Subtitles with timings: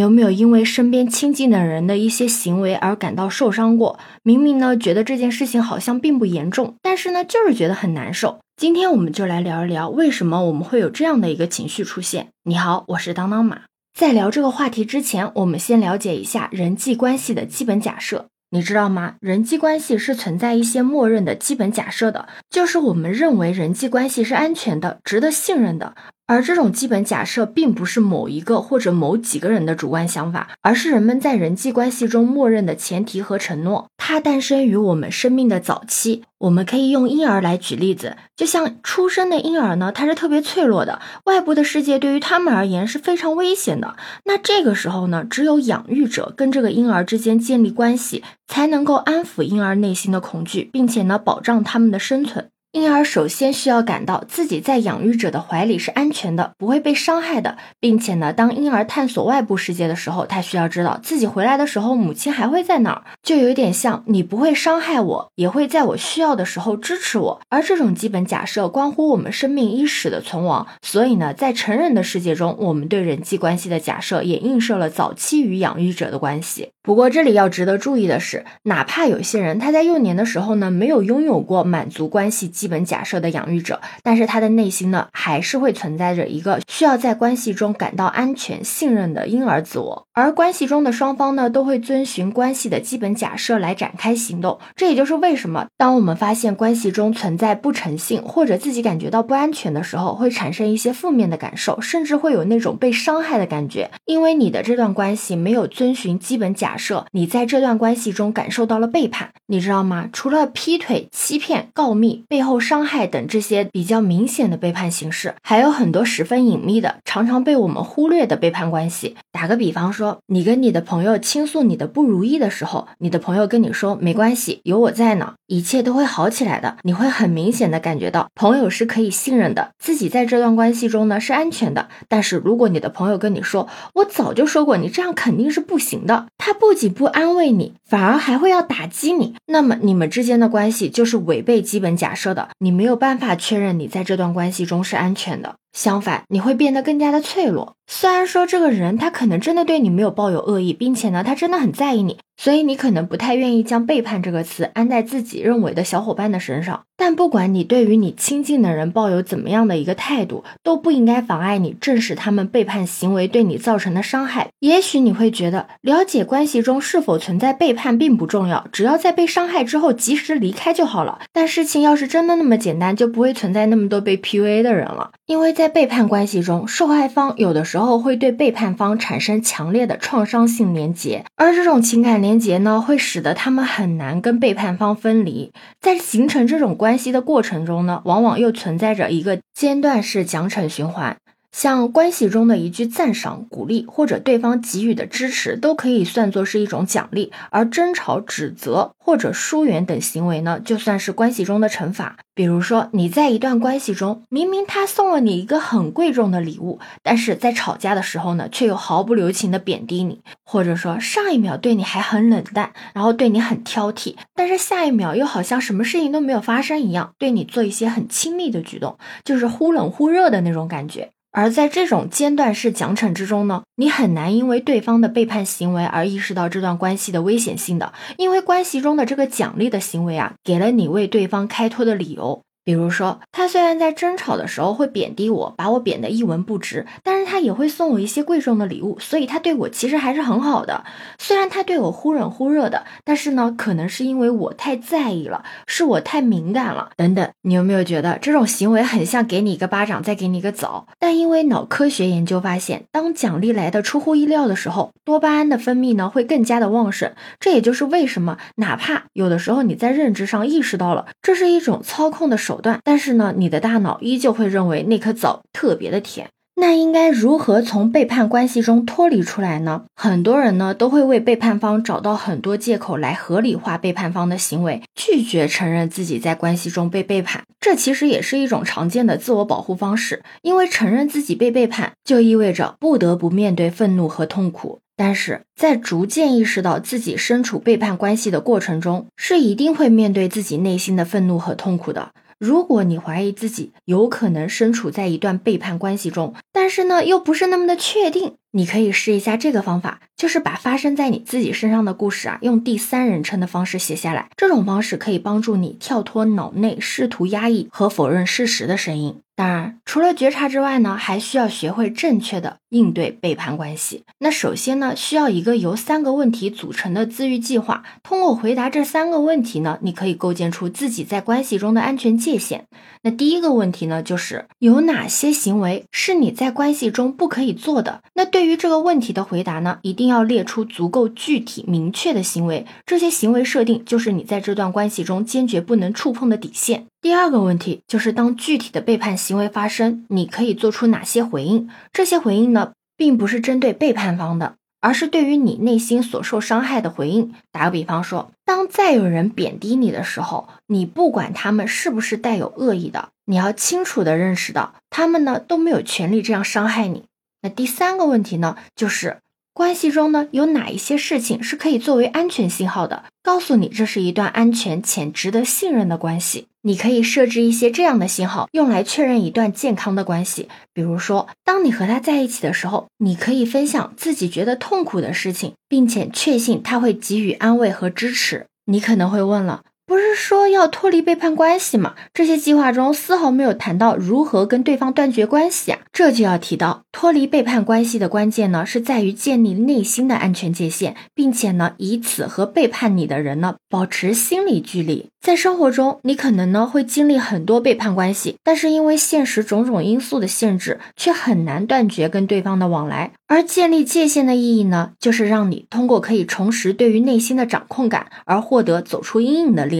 [0.00, 3.98] 有没有因为身边亲近的人的一些行为而感到受伤过？
[4.22, 8.40] 明明呢觉得这件事情好像并不严重，但是呢就是觉得很难受。
[8.56, 12.28] 今天我们就来聊一聊，为什么我们会有这样的一个情绪出现。
[12.44, 13.62] 你好，我是当当马。
[13.98, 18.26] 在聊这个话题之前，我们先了解一下人际关系的基本假设。
[18.52, 19.14] 你知道吗？
[19.20, 25.94] 人际关系是存在一些默认的基本假设的，就是我们认为人际关系是安全的、值得信任的。
[26.30, 33.88] 而这种基本假设并不是某一个或者某几个人的主观想法，而是人们在人际关系中默认的前提和承诺。
[33.96, 36.22] 它诞生于我们生命的早期。
[36.38, 43.96] 我们可以用婴儿来举例子，就像出生的婴儿呢，他是特别脆弱的，外部的世界对于他们而言是非常危险的。
[44.24, 52.48] 那这个时候呢，只有养育者跟这个婴儿之间建立关系，才能够安抚婴儿内心的恐惧，并且呢，保障他们的生存。
[52.72, 67.40] 婴儿首先需要感到自己在养育者的怀里是安全的，不会被伤害的，并且呢，当婴儿探索外部世界的时候，他需要知道自己回来的时候，母亲还会在哪儿，就有点像你不会伤害我，也会在我需要的时候支持我。
[67.48, 76.68] 而这种基本假设关乎我们生命伊始的存亡，所以呢，在成人的世界中，我们对人际关系的假设也映射了早期与养育者的关系。
[76.82, 90.06] 不过这里要值得注意的是，哪怕有些人他在幼年的时候呢，没有拥有过满足关系基本假设的养育者，但是他的内心呢，还是会存在着一个需要在关系中感到安全、信任的婴儿自我。
[90.12, 94.58] 而关系中的双方呢，都会遵循关系的基本假设来展开行动。
[94.74, 106.76] 这也就是为什么，当我们发现关系中存在不诚信，或者自己感觉到不安全的时候，会产生一些负面的感受，甚至会有那种被伤害的感觉，因为你的这段关系没有遵循基本假。
[106.76, 110.08] 设你在这段关系中感受到了背叛，你知道吗？
[110.14, 119.16] 除了劈腿、欺骗、告密、背后后伤害等这些比较明显的背叛形式，还有很多十分隐秘的、常常被我们忽略的背叛关系。
[119.32, 126.76] 打个比方说，你跟你的朋友倾诉你的不如意的时候，你的朋友跟你说没关系，有我在呢，一切都会好起来的。
[126.82, 131.88] 你会很明显的感觉到朋友是可以信任的，自己在这段关系中呢是安全的。
[132.08, 136.54] 但是如果你的朋友跟你说，我早就说过你这样肯定是不行的，他。
[136.60, 145.56] 不仅不安慰你，反而还会要打击你，那么你们之间的关系就是违背基本假设的，你没有办法确认你在这段关系中是安全的。
[145.72, 147.76] 相反，你会变得更加的脆弱。
[147.92, 156.82] 虽然说这个人他可能真的对你没有抱有恶意，并且呢，他真的很在意你，所以你可能不太愿意将背叛这个词安在自己认为的小伙伴的身上。
[156.96, 164.48] 但不管你对于你亲近的人抱有怎么样的一个态度，都不应该妨碍你正视他们背叛行为对你造成的伤害。
[164.60, 171.20] 也许你会觉得了解关系中是否存在背叛并不重要，只要在被伤害之后及时离开就好了。
[171.32, 175.50] 但事情要是真的那么简单，就不会存在那么多被 PUA 的人了，因为。
[175.50, 185.50] 在背叛关系中，受害方有的时候然后会对背叛方产生强烈的创伤性连结，而这种情感连结呢，会使得他们很难跟背叛方分离。
[185.80, 191.16] 在形成这种关系的过程中呢，往往又存在着一个间断式奖惩循环。
[191.52, 202.16] 像关系中的一句赞赏、鼓励，或者对方给予的支持，都可以算作是一种奖励；而争吵、指责或者疏远等行为呢，就算是关系中的惩罚。
[202.34, 221.10] 比如说，你在一段关系中，明明他送了你一个很贵重的礼物，但是在吵架的时候呢，却又毫不留情的贬低你；或者说，上一秒对你还很冷淡，然后对你很挑剔，但是下一秒又好像什么事情都没有发生一样，对你做一些很亲密的举动，就是忽冷忽热的那种感觉。
[221.32, 232.42] 而在这种间断式奖惩之中呢，你很难因为对方的背叛行为而意识到这段关系的危险性的，因为关系中的这个奖励的行为啊，给了你为对方开脱的理由。
[232.62, 240.84] 比如说，他虽然在争吵的时候会贬低我，把我贬得一文不值，但是他也会送我一些贵重的礼物，所以他对我其实还是很好的。
[241.18, 247.28] 虽然他对我忽冷忽热的，但是呢，可能是因为我太在意了，是我太敏感了，等等。
[247.42, 250.86] 你有没有觉得这种行为很像给你一个巴掌，再给你一个枣？
[250.98, 257.12] 但因为脑科学研究发现，当奖励来的出乎意料的时候，多巴胺的分泌呢会更加的旺盛。
[257.40, 262.49] 这也就是为什么，哪怕有的时候你在认知上意识到了这是一种操控的手。
[262.50, 266.26] 手段，但是呢，你的大脑依旧会认为那颗枣特别的甜。
[266.56, 269.84] 那应该如何从背叛关系中脱离出来呢？
[269.94, 277.44] 很多人呢都会为背叛方找到很多借口来合理化背叛方的行为，拒绝承认自己在关系中被背叛。
[277.60, 284.80] 这其实也是一种常见的自我保护方式，因为承认自己被背叛，就意味着不得不面对愤怒和痛苦。
[284.96, 292.10] 但是在逐渐意识到自己身处背叛关系的过程中，是一定会面对自己内心的愤怒和痛苦的。
[292.40, 304.30] 如果你怀疑自己有可能身处在一段背叛关系中，但是呢又不是那么的确定，你可以试一下这个方法，就是把发生在你自己身上的故事啊，用第三人称的方式写下来。
[304.38, 309.16] 这种方式可以帮助你跳脱脑内试图压抑和否认事实的声音。
[309.40, 314.04] 当然，除了觉察之外呢，还需要学会正确的应对背叛关系。
[314.18, 317.82] 那首先呢，需要一个由三个问题组成的自愈计划。
[318.02, 322.66] 通过回答这三个问题呢，你可以构建出自己在关系中的安全界限。
[323.02, 328.02] 那第一个问题呢，就是有哪些行为是你在关系中不可以做的？
[328.12, 332.66] 那对于这个问题的回答呢，一定要列出足够具体明确的行为。
[332.84, 336.88] 这些行为设定就是你在这段关系中坚决不能触碰的底线。
[337.02, 341.70] 第二个问题就是，当具体的背叛行为发生，你可以做出哪些回应？
[341.94, 347.34] 这些回应呢，并不是针对背叛方的，而是对于你内心所受伤害的回应。
[347.50, 357.04] 打个比方说，当再有人贬低你的时候，你不管他们是不是带有恶意的，你要清楚的认识到，他们呢都没有权利这样伤害你。
[357.40, 359.16] 那第三个问题呢，就是。
[359.52, 363.04] 关系中呢，有哪一些事情是可以作为安全信号的？
[363.22, 366.46] 告诉你这是一段安全且值得信任的关系。
[366.62, 370.48] 你可以设置一些这样的信号，用来确认一段健康的关系。
[370.74, 378.46] 比如说，当你和他在一起的时候，你可以分享自己觉得痛苦的事情，并且确信他会给予安慰和支持。
[378.66, 379.62] 你可能会问了。
[379.90, 381.96] 不是说要脱离背叛关系吗？
[382.14, 385.80] 这些计划中丝毫没有谈到如何跟对方断绝关系啊！
[385.92, 395.08] 这就要提到脱离背叛关系的关键呢，是在于建立内心的安全界限，并且呢，以此和背叛你的人呢保持心理距离。
[395.20, 403.10] 在生活中，你可能呢会经历很多背叛关系，但是因为现实种种因素的限制，却很难断绝跟对方的往来。
[403.26, 409.79] 而建立界限的意义呢，就是让你通过可以重拾对于内心的掌控感，而获得走出阴影的力